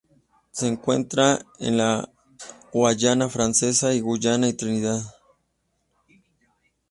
Se 0.51 0.67
encuentra 0.67 1.45
en 1.59 1.77
la 1.77 2.09
Guayana 2.73 3.29
Francesa, 3.29 3.93
Guyana 3.93 4.47
y 4.49 4.53
Trinidad. 4.53 5.03